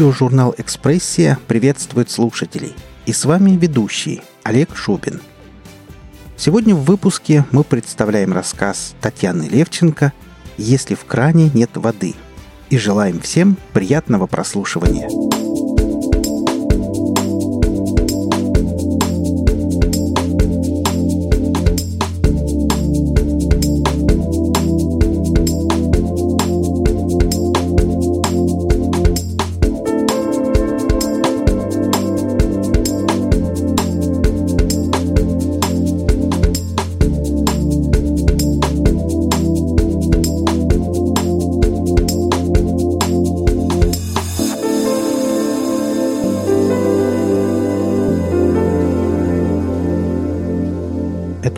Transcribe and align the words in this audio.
Аудиожурнал 0.00 0.54
«Экспрессия» 0.56 1.38
приветствует 1.46 2.10
слушателей. 2.10 2.74
И 3.04 3.12
с 3.12 3.26
вами 3.26 3.50
ведущий 3.50 4.22
Олег 4.44 4.74
Шубин. 4.74 5.20
Сегодня 6.38 6.74
в 6.74 6.84
выпуске 6.84 7.44
мы 7.52 7.64
представляем 7.64 8.32
рассказ 8.32 8.94
Татьяны 9.02 9.42
Левченко 9.42 10.14
«Если 10.56 10.94
в 10.94 11.04
кране 11.04 11.50
нет 11.52 11.72
воды» 11.74 12.14
и 12.70 12.78
желаем 12.78 13.20
всем 13.20 13.58
приятного 13.74 14.26
прослушивания. 14.26 15.29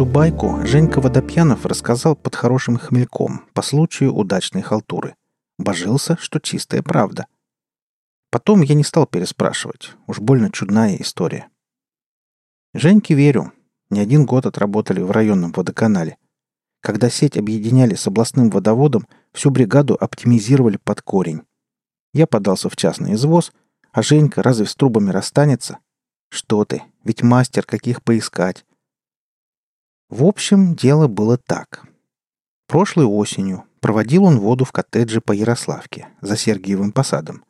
Эту 0.03 0.11
байку 0.11 0.67
Женька 0.67 1.01
Водопьянов 1.01 1.65
рассказал 1.65 2.17
под 2.17 2.35
хорошим 2.35 2.77
хмельком 2.77 3.47
по 3.55 3.63
случаю 3.63 4.13
удачной 4.13 4.61
халтуры. 4.61 5.15
Божился, 5.61 6.17
что 6.21 6.41
чистая 6.41 6.83
правда. 6.83 7.29
Потом 8.29 8.63
я 8.63 8.75
не 8.75 8.83
стал 8.83 9.07
переспрашивать. 9.07 9.93
Уж 10.09 10.19
больно 10.19 10.51
чудная 10.51 10.97
история. 10.97 11.47
Женьке 12.75 13.15
верю. 13.15 13.53
Не 13.91 14.01
один 14.01 14.27
год 14.27 14.45
отработали 14.45 15.01
в 15.01 15.13
районном 15.13 15.53
водоканале. 15.53 16.17
Когда 16.81 17.09
сеть 17.09 17.37
объединяли 17.37 17.95
с 17.95 18.05
областным 18.05 18.51
водоводом, 18.51 19.07
всю 19.33 19.51
бригаду 19.51 19.95
оптимизировали 19.95 20.79
под 20.79 21.01
корень. 21.01 21.43
Я 22.13 22.27
подался 22.27 22.69
в 22.69 22.75
частный 22.75 23.15
извоз, 23.15 23.53
а 23.93 24.03
Женька 24.03 24.43
разве 24.43 24.67
с 24.67 24.75
трубами 24.75 25.11
расстанется? 25.11 25.79
Что 26.29 26.65
ты, 26.65 26.83
ведь 27.05 27.23
мастер 27.23 27.65
каких 27.65 28.03
поискать. 28.03 28.65
В 30.13 30.27
общем, 30.27 30.75
дело 30.75 31.09
было 31.09 31.39
так. 31.39 31.87
Прошлой 32.67 33.07
осенью 33.07 33.65
проводил 33.81 34.25
он 34.25 34.41
воду 34.41 34.67
в 34.67 34.71
коттедже 34.71 35.23
по 35.23 35.33
Ярославке, 35.33 36.09
за 36.21 36.37
Сергиевым 36.37 36.93
посадом. 36.93 37.47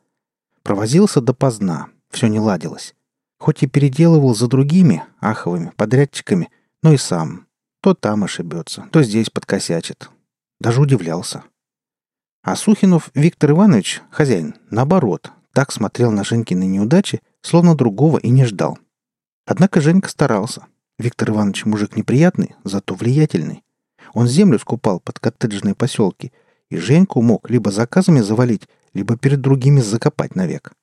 Провозился 0.61 1.19
допоздна, 1.19 1.89
все 2.09 2.27
не 2.27 2.39
ладилось. 2.39 2.95
Хоть 3.37 3.63
и 3.63 3.67
переделывал 3.67 4.33
за 4.33 4.47
другими, 4.47 5.03
аховыми, 5.19 5.73
подрядчиками, 5.75 6.49
но 6.81 6.93
и 6.93 6.97
сам. 6.97 7.47
То 7.81 7.95
там 7.95 8.23
ошибется, 8.23 8.87
то 8.93 9.03
здесь 9.03 9.29
подкосячит. 9.29 10.09
Даже 10.61 10.79
удивлялся. 10.79 11.43
А 12.43 12.55
Сухинов 12.55 13.11
Виктор 13.13 13.51
Иванович, 13.51 14.01
хозяин, 14.09 14.55
наоборот, 14.69 15.33
так 15.51 15.73
смотрел 15.73 16.11
на 16.11 16.23
Женькины 16.23 16.63
неудачи, 16.63 17.19
словно 17.41 17.75
другого 17.75 18.19
и 18.19 18.29
не 18.29 18.45
ждал. 18.45 18.79
Однако 19.45 19.81
Женька 19.81 20.07
старался. 20.07 20.67
Виктор 20.99 21.31
Иванович 21.31 21.65
мужик 21.65 21.95
неприятный, 21.95 22.55
зато 22.63 22.95
влиятельный. 22.95 23.63
Он 24.13 24.27
землю 24.27 24.59
скупал 24.59 24.99
под 24.99 25.19
коттеджные 25.19 25.75
поселки, 25.75 26.31
и 26.69 26.77
Женьку 26.77 27.21
мог 27.21 27.49
либо 27.49 27.71
заказами 27.71 28.19
завалить, 28.19 28.67
либо 28.93 29.17
перед 29.17 29.41
другими 29.41 29.81
закопать 29.81 30.35
навек. 30.35 30.73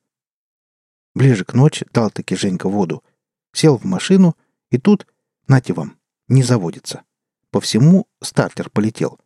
Ближе 1.15 1.44
к 1.44 1.54
ночи 1.54 1.87
дал-таки 1.93 2.37
Женька 2.37 2.69
воду. 2.69 3.04
Сел 3.53 3.78
в 3.78 3.84
машину, 3.84 4.37
и 4.70 4.78
тут, 4.78 5.06
нате 5.49 5.72
вам, 5.72 5.99
не 6.28 6.43
заводится. 6.43 7.03
По 7.50 7.60
всему 7.60 8.06
стартер 8.22 8.70
полетел. 8.70 9.19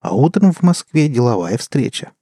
А 0.00 0.14
утром 0.14 0.52
в 0.52 0.62
Москве 0.62 1.08
деловая 1.08 1.56
встреча. 1.58 2.12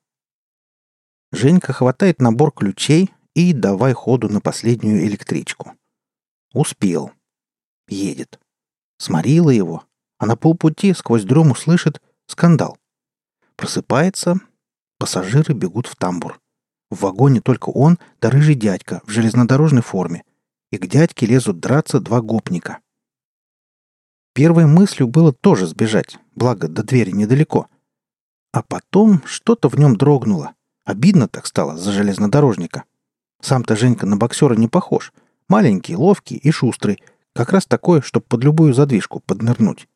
Женька 1.33 1.73
хватает 1.73 2.21
набор 2.21 2.53
ключей 2.53 3.11
и 3.35 3.53
давай 3.53 3.93
ходу 3.93 4.29
на 4.29 4.41
последнюю 4.41 5.05
электричку. 5.07 5.73
Успел. 6.53 7.13
Едет. 7.89 8.41
Сморила 8.99 9.51
его, 9.51 9.85
а 10.19 10.27
на 10.27 10.37
полпути 10.37 10.93
сквозь 10.95 11.25
дрему 11.25 11.55
слышит 11.55 12.01
скандал. 12.27 12.79
Просыпается, 13.57 14.41
пассажиры 14.99 15.55
бегут 15.55 15.87
в 15.87 15.97
тамбур. 15.97 16.41
В 16.91 17.01
вагоне 17.03 17.41
только 17.41 17.71
он 17.71 17.99
да 18.21 18.31
рыжий 18.31 18.55
дядька 18.55 19.03
в 19.05 19.11
железнодорожной 19.11 19.83
форме. 19.83 20.25
И 20.73 20.79
к 20.79 20.87
дядьке 20.87 21.27
лезут 21.27 21.61
драться 21.61 22.01
два 22.01 22.21
гопника. 22.21 22.81
Первой 24.35 24.67
мыслью 24.67 25.07
было 25.07 25.33
тоже 25.33 25.67
сбежать, 25.67 26.19
благо 26.35 26.69
до 26.69 26.83
двери 26.83 27.13
недалеко. 27.13 27.69
А 28.53 28.63
потом 28.63 29.23
что-то 29.25 29.69
в 29.69 29.79
нем 29.79 29.97
дрогнуло. 29.97 30.55
Обидно 30.85 31.29
так 31.29 31.47
стало 31.47 31.77
за 31.77 31.93
железнодорожника. 31.93 32.85
Сам-то 33.41 33.77
Женька 33.77 34.07
на 34.07 34.17
боксера 34.17 34.55
не 34.55 34.67
похож. 34.67 35.13
Маленький, 35.49 35.97
ловкий 35.97 36.37
и 36.37 36.51
шустрый— 36.51 37.03
как 37.37 37.53
раз 37.53 37.67
такое, 37.67 38.01
чтобы 38.01 38.27
под 38.27 38.43
любую 38.43 38.75
задвижку 38.75 39.21
поднырнуть. 39.21 39.87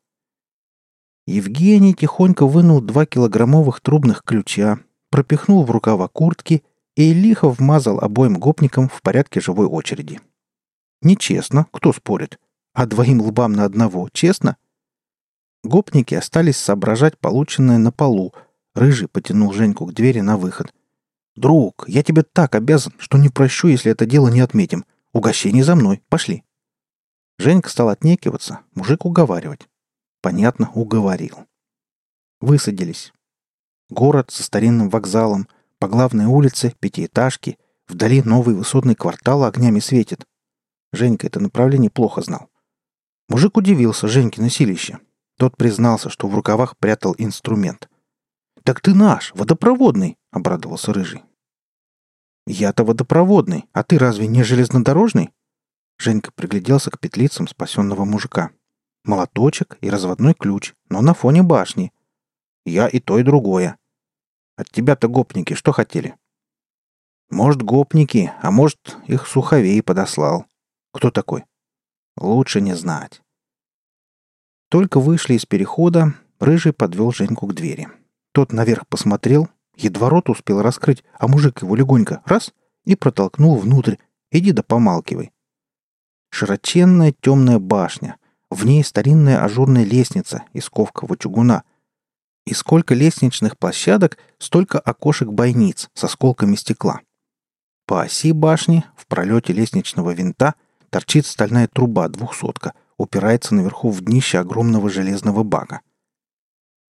Евгений 1.27 1.95
тихонько 1.95 2.47
вынул 2.47 2.81
два 2.81 3.07
килограммовых 3.07 3.81
трубных 3.81 4.23
ключа, 4.23 4.79
пропихнул 5.11 5.65
в 5.65 5.71
рукава 5.71 6.09
куртки 6.09 6.63
и 6.97 7.13
лихо 7.13 7.49
вмазал 7.49 7.99
обоим 8.01 8.39
гопникам 8.39 8.89
в 8.89 9.01
порядке 9.03 9.41
живой 9.41 9.67
очереди. 9.67 10.21
Нечестно, 11.03 11.67
кто 11.73 11.93
спорит? 11.93 12.39
А 12.73 12.87
двоим 12.87 13.21
лбам 13.21 13.53
на 13.53 13.65
одного 13.65 14.09
честно? 14.13 14.57
Гопники 15.63 16.15
остались 16.15 16.57
соображать 16.57 17.19
полученное 17.19 17.79
на 17.79 17.93
полу. 17.93 18.35
Рыжий 18.75 19.09
потянул 19.09 19.53
Женьку 19.53 19.87
к 19.87 19.93
двери 19.93 20.21
на 20.21 20.37
выход. 20.37 20.73
«Друг, 21.37 21.85
я 21.89 22.03
тебе 22.03 22.23
так 22.23 22.55
обязан, 22.55 22.93
что 22.99 23.19
не 23.19 23.29
прощу, 23.29 23.69
если 23.69 23.93
это 23.93 24.05
дело 24.05 24.29
не 24.29 24.41
отметим. 24.41 24.85
Угощение 25.13 25.65
за 25.65 25.75
мной. 25.75 26.03
Пошли». 26.09 26.45
Женька 27.41 27.71
стал 27.71 27.89
отнекиваться, 27.89 28.61
мужик 28.75 29.07
уговаривать. 29.07 29.67
Понятно, 30.21 30.71
уговорил. 30.75 31.47
Высадились. 32.39 33.15
Город 33.89 34.31
со 34.31 34.43
старинным 34.43 34.91
вокзалом, 34.91 35.49
по 35.79 35.89
главной 35.89 36.27
улице 36.27 36.75
пятиэтажки, 36.81 37.57
вдали 37.89 38.23
новый 38.23 38.55
высотный 38.55 38.95
квартал 38.95 39.45
огнями 39.45 39.81
светит. 39.81 40.27
Женька 40.93 41.29
это 41.29 41.41
направление 41.41 41.89
плохо 41.89 42.21
знал. 42.21 42.51
Мужик 43.31 43.57
удивился 43.57 44.07
Женьке 44.07 44.47
силище. 44.51 44.99
Тот 45.39 45.57
признался, 45.57 46.11
что 46.11 46.29
в 46.29 46.35
рукавах 46.35 46.77
прятал 46.77 47.15
инструмент. 47.17 47.89
«Так 48.65 48.83
ты 48.83 48.93
наш, 48.93 49.33
водопроводный!»— 49.35 50.19
обрадовался 50.31 50.93
Рыжий. 50.93 51.23
«Я-то 52.47 52.85
водопроводный, 52.85 53.65
а 53.73 53.83
ты 53.83 53.97
разве 53.97 54.27
не 54.27 54.43
железнодорожный?» 54.43 55.33
Женька 56.01 56.33
пригляделся 56.33 56.91
к 56.91 56.99
петлицам 56.99 57.47
спасенного 57.47 58.07
мужика. 58.07 58.53
Молоточек 59.05 59.77
и 59.83 59.91
разводной 59.91 60.33
ключ, 60.33 60.73
но 60.89 61.03
на 61.03 61.13
фоне 61.13 61.43
башни. 61.43 61.93
Я 62.65 62.89
и 62.89 63.01
то, 63.01 63.19
и 63.19 63.23
другое. 63.23 63.77
От 64.57 64.71
тебя-то 64.71 65.09
гопники 65.09 65.53
что 65.53 65.73
хотели? 65.73 66.17
Может, 67.29 67.63
гопники, 67.63 68.33
а 68.41 68.51
может, 68.51 68.97
их 69.09 69.27
суховей 69.27 69.83
подослал. 69.83 70.47
Кто 70.95 71.11
такой? 71.11 71.45
Лучше 72.17 72.63
не 72.63 72.75
знать. 72.75 73.21
Только 74.71 75.01
вышли 75.01 75.35
из 75.35 75.45
перехода, 75.45 76.15
Рыжий 76.39 76.73
подвел 76.73 77.13
Женьку 77.13 77.47
к 77.47 77.55
двери. 77.55 77.89
Тот 78.33 78.55
наверх 78.55 78.87
посмотрел, 78.87 79.51
едва 79.77 80.09
рот 80.09 80.31
успел 80.31 80.63
раскрыть, 80.63 81.05
а 81.19 81.29
мужик 81.29 81.61
его 81.61 81.77
легонько 81.77 82.23
раз 82.25 82.55
и 82.87 82.97
протолкнул 82.97 83.59
внутрь. 83.59 83.97
Иди 84.31 84.53
да 84.53 84.63
помалкивай. 84.63 85.31
Широченная 86.31 87.15
темная 87.21 87.59
башня. 87.59 88.17
В 88.51 88.65
ней 88.65 88.83
старинная 88.83 89.45
ажурная 89.45 89.85
лестница 89.85 90.45
из 90.53 90.69
ковкового 90.71 91.17
чугуна. 91.17 91.65
И 92.47 92.55
сколько 92.55 92.95
лестничных 92.95 93.59
площадок, 93.59 94.19
столько 94.39 94.79
окошек-бойниц 94.79 95.91
с 95.93 96.05
осколками 96.05 96.57
стекла. 96.57 97.01
По 97.87 98.03
оси 98.03 98.33
башни, 98.33 98.85
в 98.97 99.07
пролете 99.07 99.53
лестничного 99.53 100.13
винта, 100.13 100.55
торчит 100.91 101.27
стальная 101.27 101.69
труба 101.69 102.09
двухсотка, 102.09 102.73
упирается 102.97 103.55
наверху 103.55 103.91
в 103.91 104.01
днище 104.01 104.39
огромного 104.39 104.89
железного 104.89 105.43
бака. 105.43 105.81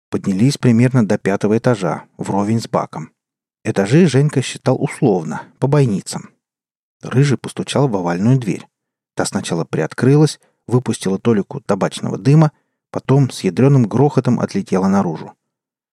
Поднялись 0.09 0.57
примерно 0.57 1.05
до 1.05 1.17
пятого 1.17 1.57
этажа, 1.57 2.05
вровень 2.17 2.61
с 2.61 2.67
баком. 2.67 3.11
Этажи 3.63 4.07
Женька 4.07 4.41
считал 4.41 4.81
условно, 4.81 5.43
по 5.59 5.67
бойницам. 5.67 6.29
Рыжий 7.01 7.37
постучал 7.37 7.87
в 7.87 7.95
овальную 7.95 8.39
дверь. 8.39 8.67
Та 9.17 9.25
сначала 9.25 9.65
приоткрылась, 9.65 10.39
выпустила 10.67 11.17
толику 11.17 11.59
табачного 11.59 12.19
дыма, 12.19 12.51
потом 12.91 13.31
с 13.31 13.43
ядреным 13.43 13.87
грохотом 13.87 14.39
отлетела 14.39 14.87
наружу. 14.87 15.33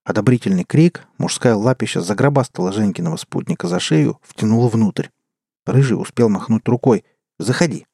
Одобрительный 0.04 0.64
крик, 0.64 1.08
мужская 1.16 1.54
лапища 1.54 2.02
загробастала 2.02 2.70
Женькиного 2.70 3.16
спутника 3.16 3.66
за 3.66 3.80
шею, 3.80 4.20
втянула 4.20 4.68
внутрь. 4.68 5.08
Рыжий 5.64 5.98
успел 5.98 6.28
махнуть 6.28 6.68
рукой. 6.68 7.02
«Заходи». 7.38 7.86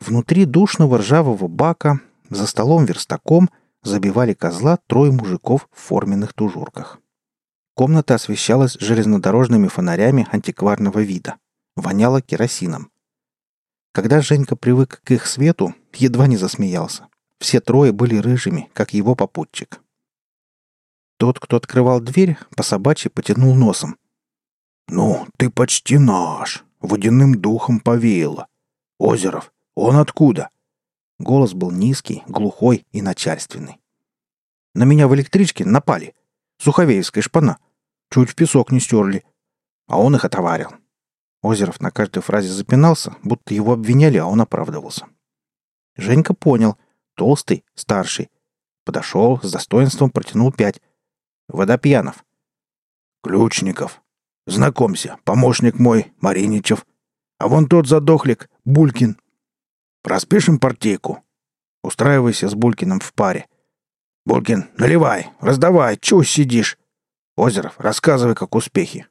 Внутри 0.00 0.46
душного 0.46 0.96
ржавого 0.96 1.46
бака, 1.46 2.00
за 2.30 2.46
столом 2.46 2.86
верстаком, 2.86 3.50
забивали 3.82 4.32
козла 4.32 4.78
трое 4.86 5.12
мужиков 5.12 5.68
в 5.70 5.78
форменных 5.78 6.32
тужурках. 6.32 6.98
Комната 7.74 8.14
освещалась 8.14 8.78
железнодорожными 8.80 9.68
фонарями 9.68 10.26
антикварного 10.32 11.00
вида. 11.00 11.36
Воняло 11.76 12.22
керосином. 12.22 12.90
Когда 13.96 14.20
Женька 14.20 14.56
привык 14.56 15.00
к 15.04 15.10
их 15.12 15.26
свету, 15.26 15.74
едва 15.94 16.26
не 16.26 16.36
засмеялся. 16.36 17.08
Все 17.40 17.62
трое 17.62 17.92
были 17.92 18.16
рыжими, 18.16 18.68
как 18.74 18.92
его 18.92 19.14
попутчик. 19.14 19.80
Тот, 21.16 21.40
кто 21.40 21.56
открывал 21.56 22.00
дверь, 22.00 22.36
по 22.54 22.62
собачьи 22.62 23.10
потянул 23.10 23.54
носом. 23.54 23.96
«Ну, 24.88 25.26
ты 25.38 25.48
почти 25.48 25.96
наш. 25.96 26.62
Водяным 26.80 27.40
духом 27.40 27.80
повеяло. 27.80 28.48
Озеров, 28.98 29.50
он 29.74 29.96
откуда?» 29.96 30.50
Голос 31.18 31.54
был 31.54 31.70
низкий, 31.70 32.22
глухой 32.28 32.84
и 32.92 33.00
начальственный. 33.00 33.80
«На 34.74 34.84
меня 34.84 35.08
в 35.08 35.14
электричке 35.14 35.64
напали. 35.64 36.14
Суховеевская 36.58 37.22
шпана. 37.22 37.56
Чуть 38.10 38.28
в 38.28 38.34
песок 38.34 38.72
не 38.72 38.80
стерли. 38.80 39.24
А 39.86 39.98
он 39.98 40.14
их 40.16 40.26
отоварил». 40.26 40.72
Озеров 41.42 41.80
на 41.80 41.90
каждой 41.90 42.22
фразе 42.22 42.48
запинался, 42.48 43.14
будто 43.22 43.54
его 43.54 43.72
обвиняли, 43.72 44.18
а 44.18 44.26
он 44.26 44.40
оправдывался. 44.40 45.06
Женька 45.96 46.34
понял. 46.34 46.76
Толстый, 47.14 47.64
старший. 47.74 48.30
Подошел, 48.84 49.40
с 49.42 49.50
достоинством 49.50 50.10
протянул 50.10 50.52
пять. 50.52 50.80
Водопьянов. 51.48 52.24
Ключников. 53.22 54.02
Знакомься, 54.46 55.18
помощник 55.24 55.78
мой, 55.78 56.12
Мариничев. 56.20 56.86
А 57.38 57.48
вон 57.48 57.66
тот 57.66 57.88
задохлик, 57.88 58.48
Булькин. 58.64 59.18
Распишем 60.04 60.58
партийку. 60.58 61.24
Устраивайся 61.82 62.48
с 62.48 62.54
Булькиным 62.54 63.00
в 63.00 63.12
паре. 63.12 63.48
Булькин, 64.24 64.70
наливай, 64.76 65.30
раздавай, 65.40 65.98
чего 66.00 66.22
сидишь? 66.22 66.78
Озеров, 67.36 67.78
рассказывай, 67.78 68.34
как 68.34 68.54
успехи. 68.54 69.06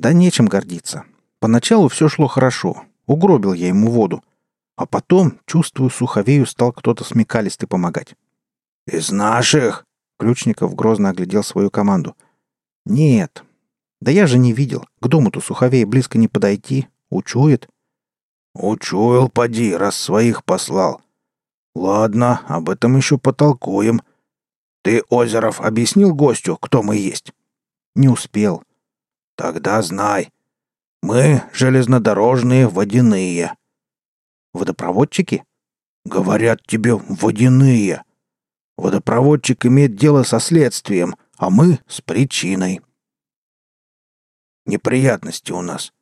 Да 0.00 0.14
нечем 0.14 0.46
гордиться. 0.46 1.04
Поначалу 1.40 1.88
все 1.88 2.08
шло 2.08 2.26
хорошо. 2.26 2.84
Угробил 3.06 3.52
я 3.52 3.68
ему 3.68 3.90
воду. 3.90 4.24
А 4.74 4.86
потом, 4.86 5.38
чувствую, 5.44 5.90
суховею 5.90 6.46
стал 6.46 6.72
кто-то 6.72 7.04
смекалистый 7.04 7.68
помогать. 7.68 8.14
«Из 8.86 9.10
наших?» 9.10 9.84
Ключников 10.18 10.74
грозно 10.74 11.10
оглядел 11.10 11.44
свою 11.44 11.68
команду. 11.68 12.16
«Нет. 12.86 13.44
Да 14.00 14.10
я 14.10 14.26
же 14.26 14.38
не 14.38 14.54
видел. 14.54 14.86
К 15.02 15.08
дому-то 15.08 15.42
суховей 15.42 15.84
близко 15.84 16.16
не 16.16 16.28
подойти. 16.28 16.88
Учует». 17.10 17.68
«Учуял, 18.54 19.28
поди, 19.28 19.76
раз 19.76 19.96
своих 19.96 20.44
послал. 20.44 21.02
Ладно, 21.74 22.40
об 22.48 22.70
этом 22.70 22.96
еще 22.96 23.18
потолкуем. 23.18 24.00
Ты, 24.82 25.02
Озеров, 25.10 25.60
объяснил 25.60 26.14
гостю, 26.14 26.56
кто 26.56 26.82
мы 26.82 26.96
есть?» 26.96 27.34
«Не 27.94 28.08
успел». 28.08 28.64
«Тогда 29.40 29.80
знай. 29.80 30.30
Мы 31.00 31.42
железнодорожные 31.54 32.68
водяные. 32.68 33.56
Водопроводчики? 34.52 35.44
Говорят 36.04 36.60
тебе, 36.66 36.94
водяные. 36.94 38.04
Водопроводчик 38.76 39.64
имеет 39.64 39.96
дело 39.96 40.24
со 40.24 40.40
следствием, 40.40 41.16
а 41.38 41.48
мы— 41.48 41.78
с 41.88 42.02
причиной. 42.02 42.82
Неприятности 44.66 45.52
у 45.52 45.62
нас. 45.62 45.94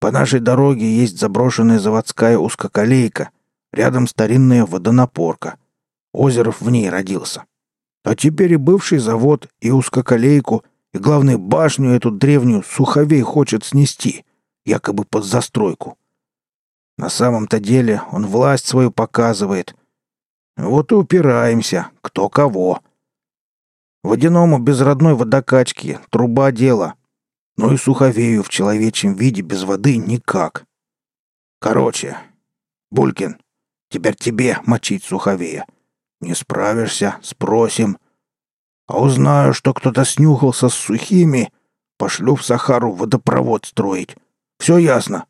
По 0.00 0.10
нашей 0.10 0.40
дороге 0.40 0.92
есть 0.92 1.20
заброшенная 1.20 1.78
заводская 1.78 2.36
узкоколейка, 2.36 3.30
рядом 3.72 4.08
старинная 4.08 4.66
водонапорка. 4.66 5.56
Озеров 6.12 6.60
в 6.60 6.68
ней 6.68 6.90
родился. 6.90 7.44
А 8.02 8.16
теперь 8.16 8.54
и 8.54 8.56
бывший 8.56 8.98
завод, 8.98 9.48
и 9.60 9.70
узкоколейку, 9.70 10.64
и, 10.92 10.98
главное, 10.98 11.38
башню 11.38 11.90
эту 11.90 12.10
древнюю 12.10 12.62
Суховей 12.62 13.22
хочет 13.22 13.64
снести, 13.64 14.24
якобы 14.64 15.04
под 15.04 15.24
застройку. 15.24 15.96
На 16.98 17.08
самом-то 17.08 17.60
деле 17.60 18.02
он 18.12 18.26
власть 18.26 18.66
свою 18.66 18.90
показывает. 18.90 19.74
Вот 20.56 20.92
и 20.92 20.94
упираемся, 20.94 21.90
кто 22.02 22.28
кого. 22.28 22.80
Водяному 24.02 24.58
без 24.58 24.80
родной 24.80 25.14
водокачки 25.14 25.98
труба 26.10 26.52
дело. 26.52 26.94
Ну 27.56 27.72
и 27.72 27.76
суховею 27.76 28.42
в 28.42 28.48
человечьем 28.48 29.14
виде 29.14 29.42
без 29.42 29.62
воды 29.62 29.96
никак. 29.96 30.64
Короче, 31.58 32.18
Булькин, 32.90 33.38
теперь 33.90 34.16
тебе 34.16 34.58
мочить 34.64 35.04
суховея. 35.04 35.66
Не 36.20 36.34
справишься, 36.34 37.16
спросим. 37.22 37.98
А 38.90 39.00
узнаю, 39.00 39.54
что 39.54 39.72
кто-то 39.72 40.04
снюхался 40.04 40.68
с 40.68 40.74
сухими, 40.74 41.52
пошлю 41.96 42.34
в 42.34 42.44
Сахару 42.44 42.90
водопровод 42.90 43.64
строить. 43.66 44.16
Все 44.58 44.78
ясно. 44.78 45.26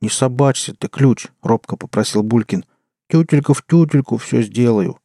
«Не 0.00 0.08
собачься 0.08 0.74
ты, 0.74 0.88
ключ!»— 0.88 1.28
робко 1.42 1.76
попросил 1.76 2.24
Булькин. 2.24 2.64
«Тютелька 3.08 3.54
в 3.54 3.62
тютельку 3.62 4.16
все 4.16 4.42
сделаю». 4.42 4.98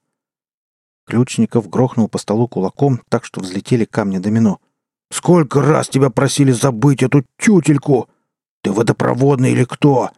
Ключников 1.05 1.69
грохнул 1.69 2.07
по 2.07 2.17
столу 2.17 2.47
кулаком, 2.47 3.03
так 3.09 3.23
что 3.25 3.41
взлетели 3.41 3.85
камни 3.85 4.17
домино. 4.17 4.59
«Сколько 5.11 5.61
раз 5.61 5.87
тебя 5.87 6.09
просили 6.09 6.51
забыть 6.51 7.03
эту 7.03 7.23
тютельку? 7.37 8.09
Ты 8.63 8.71
водопроводный 8.71 9.51
или 9.51 9.65
кто? 9.65 10.09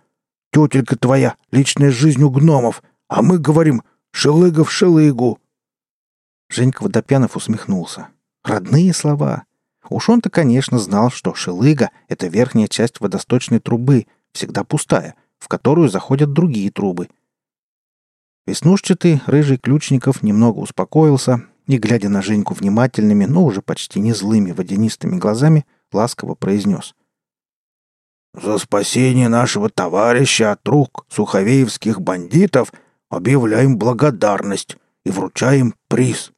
Тютелька 0.54 0.98
твоя, 0.98 1.36
личная 1.52 1.92
жизнь 1.92 2.24
у 2.24 2.30
гномов, 2.30 2.82
а 3.10 3.22
мы 3.22 3.38
говорим 3.38 3.84
«шелыга 4.14 4.64
в 4.64 4.72
шелыгу». 4.72 5.41
Женька 6.52 6.84
Водопьянов 6.84 7.38
усмехнулся. 7.38 8.10
«Родные 8.44 8.94
слова!» 8.94 9.44
Уж 9.90 10.10
он-то, 10.10 10.30
конечно, 10.30 10.80
знал, 10.80 11.10
что 11.10 11.34
шелыга— 11.34 11.92
это 12.08 12.28
верхняя 12.28 12.68
часть 12.68 13.00
водосточной 13.00 13.60
трубы— 13.60 14.06
всегда 14.32 14.64
пустая, 14.64 15.16
в 15.40 15.48
которую 15.48 15.90
заходят 15.90 16.34
другие 16.34 16.72
трубы. 16.72 17.10
Веснушчатый, 18.46 19.22
рыжий 19.28 19.58
Ключников 19.58 20.24
немного 20.24 20.60
успокоился 20.60 21.46
и, 21.68 21.78
глядя 21.78 22.10
на 22.10 22.22
Женьку 22.22 22.54
внимательными, 22.54 23.26
но 23.26 23.46
уже 23.46 23.62
почти 23.62 24.00
не 24.00 24.14
злыми 24.14 24.52
водянистыми 24.52 25.18
глазами, 25.18 25.66
ласково 25.92 26.36
произнес. 26.36 26.96
«За 28.34 28.58
спасение 28.58 29.30
нашего 29.30 29.70
товарища 29.70 30.52
от 30.52 30.68
рук 30.68 31.06
суховеевских 31.10 32.02
бандитов 32.02 32.74
объявляем 33.10 33.78
благодарность 33.78 34.78
и 35.06 35.12
вручаем 35.12 35.76
приз. 35.88 36.32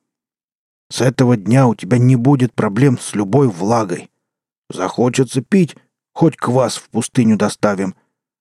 С 0.94 1.02
этого 1.02 1.36
дня 1.36 1.66
у 1.66 1.74
тебя 1.74 1.98
не 1.98 2.16
будет 2.16 2.54
проблем 2.54 3.00
с 3.00 3.16
любой 3.16 3.48
влагой. 3.48 4.12
Захочется 4.70 5.42
пить, 5.42 5.76
Хоть 6.14 6.38
квас 6.38 6.78
в 6.78 6.88
пустыню 6.92 7.36
доставим. 7.36 7.96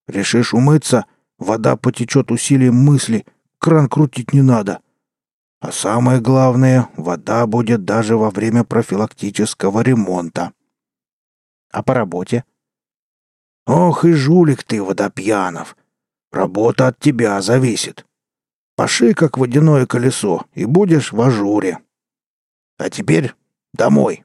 Решишь 0.05 0.53
умыться, 0.53 1.07
вода 1.39 1.75
потечет 1.75 2.29
усилием 2.29 2.75
мысли, 2.75 3.25
кран 3.57 3.89
крутить 3.89 4.33
не 4.33 4.43
надо. 4.43 4.81
А 5.61 5.71
самое 5.71 6.21
главное, 6.21 6.89
вода 6.95 7.47
будет 7.47 7.85
даже 7.85 8.17
во 8.17 8.29
время 8.29 8.63
профилактического 8.63 9.81
ремонта. 9.81 10.53
А 11.71 11.81
по 11.81 11.95
работе? 11.95 12.43
Ох 13.65 14.05
и 14.05 14.13
жулик 14.13 14.63
ты, 14.63 14.83
водопьянов. 14.83 15.75
Работа 16.31 16.89
от 16.89 16.99
тебя 16.99 17.41
зависит. 17.41 18.05
Паши, 18.75 19.15
как 19.15 19.39
водяное 19.39 19.87
колесо, 19.87 20.45
и 20.53 20.65
будешь 20.65 21.11
в 21.11 21.19
ажуре. 21.19 21.82
А 22.77 22.89
теперь 22.89 23.33
домой. 23.73 24.23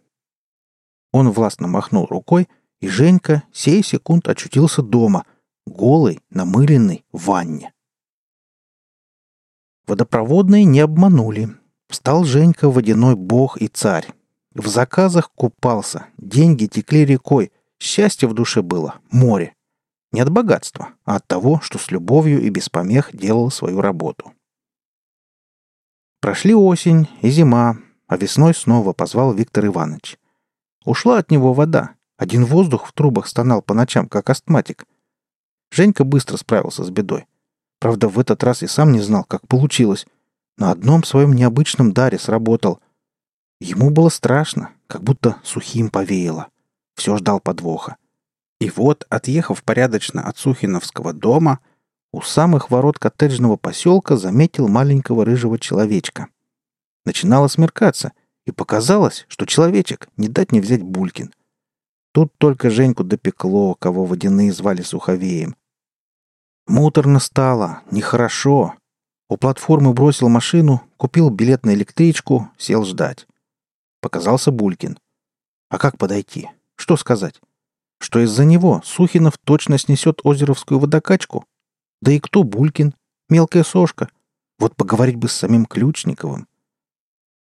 Он 1.13 1.31
властно 1.31 1.67
махнул 1.67 2.07
рукой, 2.07 2.49
и 2.81 2.89
Женька 2.89 3.43
сей 3.53 3.83
секунд 3.83 4.29
очутился 4.29 4.83
дома, 4.83 5.25
голый, 5.67 6.21
намыленный, 6.31 7.05
в 7.13 7.27
ванне. 7.27 7.73
Водопроводные 9.87 10.65
не 10.65 10.81
обманули. 10.81 11.49
Встал 11.89 12.25
Женька 12.25 12.69
водяной 12.69 13.17
бог 13.17 13.57
и 13.57 13.69
царь. 13.69 14.07
В 14.55 14.67
заказах 14.67 15.31
купался, 15.33 16.07
деньги 16.19 16.67
текли 16.67 17.05
рекой, 17.05 17.53
счастье 17.79 18.29
в 18.29 18.35
душе 18.35 18.61
было, 18.61 18.97
море. 19.11 19.55
Не 20.13 20.21
от 20.21 20.31
богатства, 20.31 20.91
а 21.05 21.17
от 21.17 21.27
того, 21.27 21.61
что 21.61 21.79
с 21.79 21.91
любовью 21.91 22.43
и 22.43 22.51
без 22.51 22.69
помех 22.69 23.15
делал 23.15 23.51
свою 23.51 23.81
работу. 23.81 24.33
Прошли 26.21 26.55
осень 26.55 27.09
и 27.23 27.31
зима, 27.31 27.79
а 28.09 28.17
весной 28.17 28.55
снова 28.55 28.93
позвал 28.93 29.33
Виктор 29.33 29.67
Иванович. 29.67 30.19
Ушла 30.85 31.19
от 31.19 31.31
него 31.31 31.53
вода, 31.53 31.95
один 32.17 32.45
воздух 32.45 32.87
в 32.87 32.93
трубах 32.93 33.29
стонал 33.29 33.63
по 33.63 33.75
ночам, 33.75 34.09
как 34.09 34.29
астматик. 34.29 34.85
Женька 35.71 36.03
быстро 36.03 36.37
справился 36.37 36.83
с 36.83 36.91
бедой. 36.91 37.27
Правда, 37.79 38.09
в 38.09 38.19
этот 38.19 38.43
раз 38.43 38.63
и 38.65 38.67
сам 38.67 38.91
не 38.91 39.01
знал, 39.01 39.23
как 39.23 39.47
получилось. 39.47 40.07
На 40.57 40.73
одном 40.73 41.05
своем 41.05 41.33
необычном 41.33 41.93
даре 41.93 42.19
сработал. 42.19 42.81
Ему 43.61 43.91
было 43.91 44.09
страшно, 44.09 44.71
как 44.89 45.05
будто 45.05 45.37
сухим 45.45 45.91
повеяло. 45.91 46.49
Все 46.97 47.17
ждал 47.17 47.39
подвоха. 47.39 47.97
И 48.61 48.71
вот, 48.71 49.07
отъехав 49.09 49.63
порядочно 49.63 50.23
от 50.23 50.37
Сухиновского 50.37 51.13
дома, 51.13 51.61
у 52.13 52.23
самых 52.23 52.71
ворот 52.73 52.99
коттеджного 52.99 53.57
поселка 53.57 54.17
заметил 54.17 54.67
маленького 54.67 55.25
рыжего 55.25 55.59
человечка. 55.61 56.29
Начинало 57.09 57.49
смеркаться, 57.49 58.13
и 58.45 58.53
показалось, 58.53 59.25
что 59.29 59.47
человечек 59.47 60.11
не 60.19 60.29
дать 60.29 60.53
не 60.53 60.61
взять 60.61 60.83
Булькин. 60.83 61.33
Тут 62.13 62.35
только 62.37 62.69
Женьку 62.69 63.03
допекло, 63.03 63.75
кого 63.75 64.05
водяные 64.05 64.53
звали 64.53 64.83
Суховеем. 64.83 65.57
Муторно 66.67 67.19
стало, 67.19 67.81
нехорошо. 67.91 68.75
У 69.31 69.39
платформы 69.39 69.95
бросил 69.95 70.29
машину, 70.29 70.83
купил 70.99 71.31
билет 71.31 71.65
на 71.65 71.73
электричку, 71.73 72.51
сел 72.59 72.85
ждать. 72.85 73.27
Показался 74.03 74.51
Булькин. 74.51 74.99
А 75.71 75.79
как 75.79 75.97
подойти? 75.97 76.51
Что 76.77 76.99
сказать? 76.99 77.41
Что 78.01 78.21
из-за 78.21 78.45
него 78.45 78.83
Сухинов 78.85 79.39
точно 79.39 79.79
снесет 79.79 80.21
озеровскую 80.25 80.79
водокачку? 80.79 81.47
Да 82.03 82.13
и 82.13 82.21
кто 82.21 82.43
Булькин? 82.43 82.93
Мелкая 83.31 83.65
сошка. 83.65 84.11
Вот 84.59 84.77
поговорить 84.77 85.17
бы 85.17 85.31
с 85.31 85.33
самим 85.33 85.65
Ключниковым. 85.65 86.48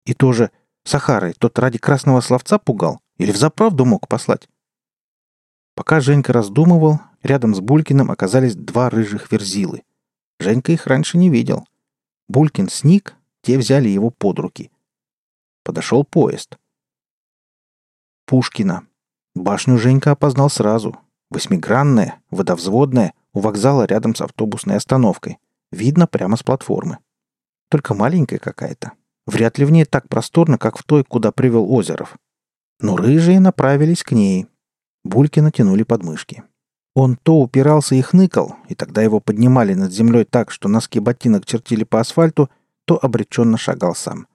И 0.06 0.14
тоже 0.14 0.52
Сахарой 0.84 1.34
тот 1.34 1.58
ради 1.60 1.78
красного 1.78 2.22
словца 2.22 2.60
пугал? 2.60 3.00
Или 3.18 3.32
взаправду 3.32 3.86
мог 3.86 4.08
послать? 4.08 4.50
Пока 5.76 6.02
Женька 6.02 6.34
раздумывал, 6.34 7.00
рядом 7.22 7.56
с 7.56 7.60
Булькиным 7.60 8.12
оказались 8.12 8.56
два 8.56 8.90
рыжих 8.90 9.32
верзилы. 9.32 9.84
Женька 10.40 10.72
их 10.72 10.88
раньше 10.88 11.18
не 11.18 11.30
видел. 11.30 11.66
Булькин 12.28 12.70
сник, 12.70 13.16
те 13.42 13.58
взяли 13.58 13.90
его 13.90 14.10
под 14.10 14.40
руки. 14.40 14.72
Подошел 15.64 16.04
поезд. 16.04 16.58
Пушкина. 18.26 18.88
Башню 19.36 19.78
Женька 19.78 20.12
опознал 20.12 20.50
сразу. 20.50 20.98
Восьмигранная, 21.30 22.22
водовзводная, 22.30 23.14
у 23.34 23.40
вокзала 23.40 23.86
рядом 23.86 24.16
с 24.16 24.22
автобусной 24.22 24.76
остановкой. 24.76 25.40
Видно 25.72 26.08
прямо 26.08 26.38
с 26.38 26.44
платформы. 26.44 27.00
Только 27.70 27.96
маленькая 27.96 28.38
какая-то. 28.38 28.92
Вряд 29.26 29.58
ли 29.58 29.66
в 29.66 29.72
ней 29.72 29.86
так 29.86 30.10
просторно, 30.10 30.58
как 30.58 30.78
в 30.78 30.84
той, 30.84 31.04
куда 31.04 31.32
привел 31.32 31.72
Озеров. 31.72 32.16
Но 32.80 32.98
рыжие 32.98 33.40
направились 33.40 34.04
к 34.04 34.12
ней. 34.12 34.48
Бульки 35.04 35.40
натянули 35.40 35.84
подмышки. 35.84 36.44
Он 36.96 37.18
то 37.18 37.40
упирался 37.40 37.96
и 37.96 38.02
хныкал, 38.02 38.56
и 38.70 38.76
тогда 38.76 39.02
его 39.02 39.20
поднимали 39.20 39.74
над 39.74 39.92
землей 39.92 40.26
так, 40.26 40.52
что 40.52 40.70
носки 40.70 41.00
ботинок 41.00 41.46
чертили 41.46 41.84
по 41.84 42.00
асфальту, 42.00 42.50
то 42.86 43.00
обреченно 43.02 43.58
шагал 43.58 43.96
сам. 43.96 44.28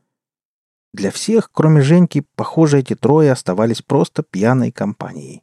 Для 0.93 1.11
всех, 1.11 1.51
кроме 1.53 1.83
Женьки, 1.83 2.25
похоже, 2.35 2.81
эти 2.81 2.95
трое 2.95 3.31
оставались 3.31 3.83
просто 3.83 4.23
пьяной 4.23 4.73
компанией. 4.73 5.43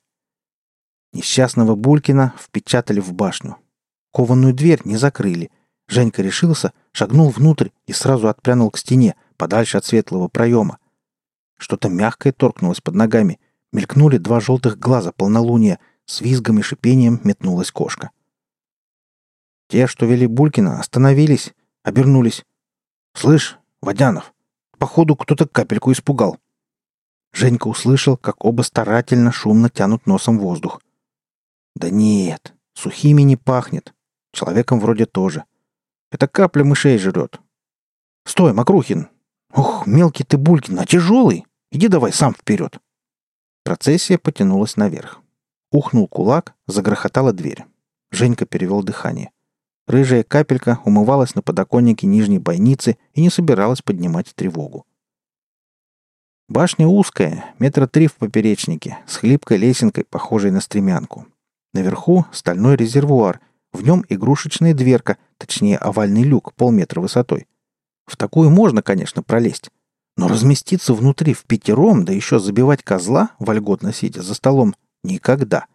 Несчастного 1.14 1.76
Булькина 1.76 2.34
впечатали 2.38 3.00
в 3.00 3.14
башню. 3.14 3.58
Кованую 4.12 4.54
дверь 4.54 4.82
не 4.84 4.98
закрыли. 4.98 5.52
Женька 5.88 6.22
решился, 6.22 6.74
шагнул 6.92 7.30
внутрь 7.30 7.70
и 7.86 7.94
сразу 7.94 8.28
отпрянул 8.28 8.72
к 8.72 8.78
стене, 8.78 9.16
подальше 9.38 9.78
от 9.78 9.86
светлого 9.86 10.28
проема. 10.28 10.80
Что-то 11.58 11.90
мягкое 11.90 12.34
торкнулось 12.34 12.82
под 12.82 12.96
ногами. 12.96 13.40
Мелькнули 13.72 14.18
два 14.18 14.40
желтых 14.40 14.80
глаза 14.80 15.12
полнолуния. 15.12 15.80
С 16.06 16.22
визгом 16.22 16.60
и 16.60 16.62
шипением 16.62 17.20
метнулась 17.24 17.72
кошка. 17.72 18.12
Те, 19.68 19.88
что 19.88 20.06
вели 20.06 20.28
Булькина, 20.28 20.80
остановились, 20.80 21.54
обернулись. 21.84 22.46
«Слышь, 23.14 23.58
Водянов, 23.82 24.34
походу 24.78 25.16
кто-то 25.16 25.48
капельку 25.48 25.92
испугал». 25.92 26.38
Женька 27.34 27.68
услышал, 27.68 28.18
как 28.18 28.46
оба 28.46 28.62
старательно, 28.62 29.32
шумно 29.32 29.70
тянут 29.70 30.06
носом 30.06 30.38
воздух. 30.38 30.82
«Да 31.76 31.90
нет, 31.90 32.54
сухими 32.74 33.24
не 33.24 33.36
пахнет. 33.36 33.94
Человеком 34.32 34.80
вроде 34.80 35.06
тоже. 35.06 35.46
Это 36.12 36.28
капля 36.28 36.64
мышей 36.64 36.98
жрет. 36.98 37.40
Стой, 38.26 38.54
Макрухин, 38.54 39.10
«Ох, 39.56 39.88
мелкий 39.88 40.26
ты, 40.26 40.38
Булькин, 40.38 40.80
а 40.80 40.86
тяжелый! 40.86 41.46
Иди 41.72 41.88
давай 41.88 42.12
сам 42.12 42.34
вперед!» 42.34 42.78
Процессия 43.64 44.18
потянулась 44.18 44.76
наверх. 44.76 45.22
Ухнул 45.72 46.08
кулак, 46.08 46.54
загрохотала 46.68 47.32
дверь. 47.32 47.66
Женька 48.12 48.46
перевел 48.46 48.84
дыхание. 48.84 49.32
Рыжая 49.88 50.24
капелька 50.24 50.80
умывалась 50.84 51.36
на 51.36 51.42
подоконнике 51.42 52.06
нижней 52.06 52.40
бойницы 52.40 52.98
и 53.14 53.22
не 53.22 53.30
собиралась 53.30 53.82
поднимать 53.82 54.34
тревогу. 54.36 54.86
Башня 56.48 56.88
узкая, 56.88 57.56
метра 57.58 57.88
три 57.88 58.08
в 58.08 58.16
поперечнике, 58.16 59.00
с 59.08 59.18
хлипкой 59.18 59.58
лесенкой, 59.58 60.04
похожей 60.06 60.52
на 60.52 60.62
стремянку. 60.62 61.28
Наверху 61.74 62.26
стальной 62.32 62.76
резервуар, 62.76 63.40
в 63.74 63.84
нем 63.84 64.06
игрушечная 64.10 64.74
дверка, 64.74 65.18
точнее 65.38 65.78
овальный 65.78 66.24
люк 66.24 66.54
полметра 66.54 67.02
высотой. 67.02 67.48
В 68.06 68.18
такую 68.18 68.50
можно, 68.50 68.82
конечно, 68.82 69.24
пролезть. 69.24 69.70
Но 70.18 70.28
разместиться 70.28 70.94
внутри 70.94 71.34
в 71.34 71.44
пятером, 71.44 72.06
да 72.06 72.14
еще 72.14 72.40
забивать 72.40 72.84
козла, 72.84 73.32
вольготно 73.40 73.92
сидя 73.92 74.22
за 74.22 74.34
столом, 74.34 74.76
никогда. 75.04 75.66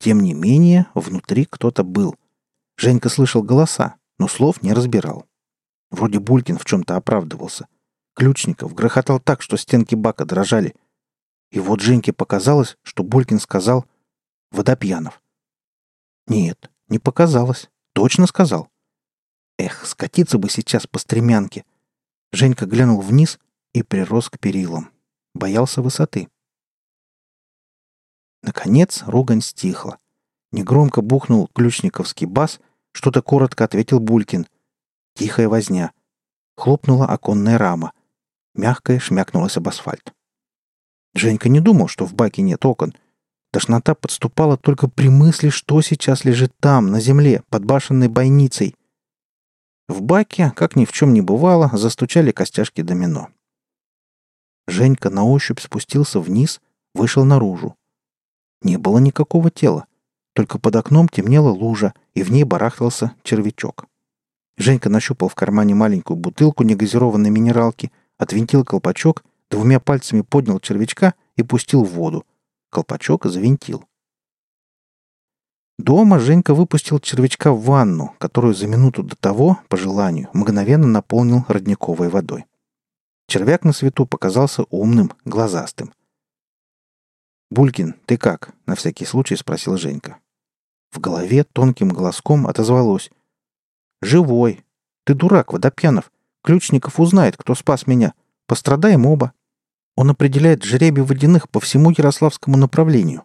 Тем 0.00 0.20
не 0.20 0.34
менее, 0.34 0.86
внутри 0.94 1.44
кто-то 1.44 1.84
был. 1.84 2.16
Женька 2.76 3.08
слышал 3.08 3.42
голоса, 3.42 3.96
но 4.18 4.28
слов 4.28 4.62
не 4.62 4.72
разбирал. 4.72 5.26
Вроде 5.90 6.18
Булькин 6.18 6.58
в 6.58 6.64
чем-то 6.64 6.96
оправдывался. 6.96 7.66
Ключников 8.14 8.74
грохотал 8.74 9.20
так, 9.20 9.42
что 9.42 9.56
стенки 9.56 9.94
бака 9.94 10.24
дрожали. 10.24 10.74
И 11.50 11.60
вот 11.60 11.80
Женьке 11.80 12.12
показалось, 12.12 12.76
что 12.82 13.02
Булькин 13.02 13.38
сказал 13.40 13.86
«Водопьянов». 14.50 15.22
Нет, 16.26 16.70
не 16.88 16.98
показалось. 16.98 17.70
Точно 17.94 18.26
сказал. 18.26 18.68
Эх, 19.58 19.86
скатиться 19.86 20.38
бы 20.38 20.48
сейчас 20.48 20.86
по 20.86 20.98
стремянке. 21.00 21.64
Женька 22.32 22.66
глянул 22.66 23.00
вниз 23.00 23.38
и 23.72 23.82
прирос 23.82 24.30
к 24.30 24.38
перилам. 24.38 24.90
Боялся 25.34 25.82
высоты. 25.82 26.28
Наконец 28.42 29.02
ругань 29.06 29.42
стихла. 29.42 29.98
Негромко 30.52 31.02
бухнул 31.02 31.48
ключниковский 31.48 32.26
бас, 32.26 32.60
что-то 32.92 33.20
коротко 33.20 33.64
ответил 33.64 33.98
Булькин. 33.98 34.46
Тихая 35.14 35.48
возня. 35.48 35.92
Хлопнула 36.56 37.06
оконная 37.06 37.58
рама. 37.58 37.92
Мягкая 38.54 39.00
шмякнулась 39.00 39.56
об 39.56 39.68
асфальт. 39.68 40.12
Женька 41.14 41.48
не 41.48 41.60
думал, 41.60 41.88
что 41.88 42.06
в 42.06 42.14
баке 42.14 42.42
нет 42.42 42.64
окон. 42.64 42.94
Тошнота 43.50 43.94
подступала 43.94 44.56
только 44.56 44.88
при 44.88 45.08
мысли, 45.08 45.48
что 45.48 45.80
сейчас 45.82 46.24
лежит 46.24 46.52
там, 46.60 46.90
на 46.90 47.00
земле, 47.00 47.42
под 47.48 47.64
башенной 47.64 48.08
бойницей. 48.08 48.76
В 49.88 50.02
баке, 50.02 50.52
как 50.54 50.76
ни 50.76 50.84
в 50.84 50.92
чем 50.92 51.14
не 51.14 51.22
бывало, 51.22 51.70
застучали 51.72 52.30
костяшки 52.30 52.82
домино. 52.82 53.28
Женька 54.66 55.08
на 55.08 55.24
ощупь 55.24 55.60
спустился 55.60 56.20
вниз, 56.20 56.60
вышел 56.94 57.24
наружу. 57.24 57.74
Не 58.60 58.76
было 58.76 58.98
никакого 58.98 59.50
тела. 59.50 59.86
Только 60.34 60.58
под 60.58 60.76
окном 60.76 61.08
темнела 61.08 61.48
лужа, 61.48 61.94
и 62.12 62.22
в 62.22 62.30
ней 62.30 62.44
барахтался 62.44 63.14
червячок. 63.22 63.86
Женька 64.58 64.90
нащупал 64.90 65.30
в 65.30 65.34
кармане 65.34 65.74
маленькую 65.74 66.18
бутылку 66.18 66.64
негазированной 66.64 67.30
минералки, 67.30 67.90
отвинтил 68.18 68.64
колпачок, 68.64 69.24
двумя 69.50 69.80
пальцами 69.80 70.20
поднял 70.20 70.60
червячка 70.60 71.14
и 71.36 71.42
пустил 71.42 71.82
в 71.84 71.90
воду. 71.90 72.26
Колпачок 72.70 73.24
завинтил. 73.24 73.84
Дома 75.78 76.18
Женька 76.18 76.54
выпустил 76.54 76.98
червячка 76.98 77.52
в 77.52 77.62
ванну, 77.62 78.14
которую 78.18 78.54
за 78.54 78.66
минуту 78.66 79.04
до 79.04 79.14
того, 79.14 79.60
по 79.68 79.76
желанию, 79.76 80.28
мгновенно 80.32 80.88
наполнил 80.88 81.44
родниковой 81.48 82.08
водой. 82.08 82.46
Червяк 83.28 83.64
на 83.64 83.72
свету 83.72 84.04
показался 84.04 84.64
умным, 84.70 85.12
глазастым. 85.24 85.92
«Булькин, 87.50 87.94
ты 88.06 88.18
как?»— 88.18 88.54
на 88.66 88.74
всякий 88.74 89.04
случай 89.04 89.36
спросил 89.36 89.76
Женька. 89.76 90.18
В 90.90 90.98
голове 90.98 91.44
тонким 91.44 91.90
голоском 91.90 92.46
отозвалось. 92.46 93.10
«Живой! 94.02 94.64
Ты 95.04 95.14
дурак, 95.14 95.52
Водопьянов! 95.52 96.10
Ключников 96.42 96.98
узнает, 96.98 97.36
кто 97.36 97.54
спас 97.54 97.86
меня. 97.86 98.14
Пострадаем 98.46 99.06
оба. 99.06 99.32
Он 99.96 100.10
определяет 100.10 100.64
жребий 100.64 101.02
водяных 101.02 101.48
по 101.48 101.60
всему 101.60 101.90
Ярославскому 101.90 102.56
направлению. 102.56 103.24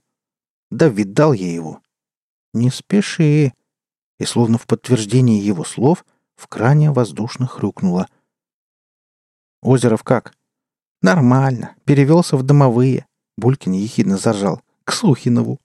Да 0.71 0.87
видал 0.87 1.33
я 1.33 1.53
его. 1.53 1.81
«Не 2.53 2.69
спеши!» 2.69 3.53
И 4.19 4.25
словно 4.25 4.57
в 4.57 4.67
подтверждение 4.67 5.39
его 5.39 5.63
слов 5.63 6.05
в 6.35 6.47
кране 6.47 6.91
воздушно 6.91 7.47
хрюкнуло. 7.47 8.07
«Озеров 9.61 10.03
как?» 10.03 10.33
«Нормально. 11.01 11.75
Перевелся 11.85 12.37
в 12.37 12.43
домовые». 12.43 13.05
Булькин 13.37 13.73
ехидно 13.73 14.17
заржал. 14.17 14.61
«К 14.83 14.93
Сухинову». 14.93 15.59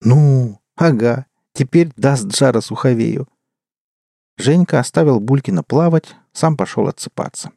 «Ну, 0.00 0.60
ага. 0.76 1.26
Теперь 1.52 1.92
даст 1.96 2.34
жара 2.34 2.60
Суховею». 2.60 3.28
Женька 4.36 4.80
оставил 4.80 5.20
Булькина 5.20 5.62
плавать, 5.62 6.16
сам 6.32 6.56
пошел 6.56 6.88
отсыпаться. 6.88 7.52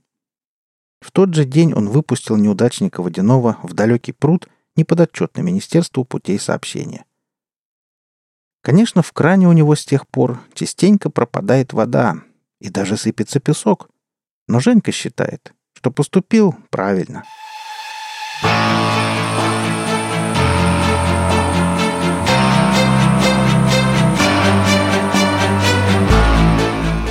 В 1.00 1.12
тот 1.12 1.34
же 1.34 1.46
день 1.46 1.74
он 1.74 1.90
выпустил 1.90 2.38
неудачника 2.38 3.02
Водянова 3.02 3.58
в 3.64 3.74
далекий 3.74 4.12
пруд, 4.12 4.48
неподотчетный 4.76 5.44
Министерству 5.44 6.04
путей 6.04 6.40
сообщения. 6.40 7.06
Конечно, 8.62 9.02
в 9.02 9.12
кране 9.14 9.48
у 9.48 9.54
него 9.54 9.76
с 9.76 9.86
тех 9.86 10.08
пор 10.08 10.40
частенько 10.54 11.10
пропадает 11.10 11.74
вода 11.74 12.16
и 12.60 12.70
даже 12.70 12.98
сыпется 12.98 13.40
песок. 13.40 13.90
Но 14.48 14.60
Женька 14.60 14.92
считает, 14.92 15.54
что 15.74 15.92
поступил 15.92 16.56
правильно. 16.70 17.24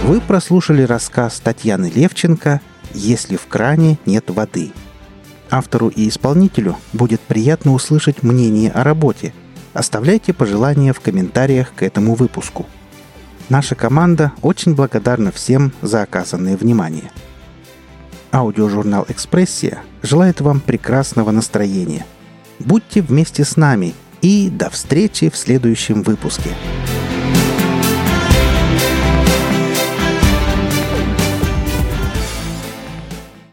Вы 0.03 0.21
прослушали 0.21 0.83
рассказ 0.83 1.41
Татьяны 1.41 1.91
Левченко 1.91 2.61
«Если 2.95 3.37
в 3.37 3.47
кране 3.47 3.99
нет 4.07 4.31
воды». 4.31 4.73
Автору 5.51 5.89
и 5.89 6.09
исполнителю 6.09 6.77
будет 6.93 7.21
приятно 7.21 7.73
услышать 7.73 8.23
мнение 8.23 8.71
о 8.71 8.85
работе– 8.85 9.33
Оставляйте 9.77 10.33
пожелания 10.33 10.95
в 10.95 11.01
комментариях 11.01 11.75
к 11.75 11.83
этому 11.83 12.15
выпуску. 12.15 12.65
Наша 13.51 13.75
команда 13.75 14.33
очень 14.41 14.75
благодарна 14.75 15.31
всем 15.31 15.71
за 15.83 16.01
оказанное 16.01 16.57
внимание. 16.57 17.11
Аудиожурнал 18.33 19.05
«Экспрессия» 19.07 19.83
желает 20.01 20.41
вам 20.41 20.61
прекрасного 20.61 21.31
настроения. 21.31 22.07
Будьте 22.59 23.03
вместе 23.03 23.45
с 23.45 23.59
нами 23.59 23.93
и 24.23 24.49
до 24.49 24.71
встречи 24.71 25.29
в 25.29 25.37
следующем 25.37 26.03
выпуске. 26.03 26.53